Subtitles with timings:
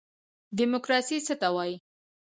[0.57, 1.75] دیموکراسي څه ته وایي؟